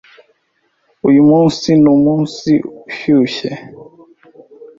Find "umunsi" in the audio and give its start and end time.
1.95-2.51